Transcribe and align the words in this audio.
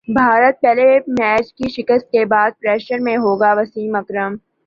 بھارت 0.07 0.59
پہلے 0.61 0.85
میچ 1.09 1.53
کی 1.53 1.69
شکست 1.71 2.09
کے 2.11 2.23
بعد 2.25 2.51
پریشر 2.59 2.99
میں 2.99 3.15
ہوگاوسیم 3.17 3.95
اکرم 3.95 4.35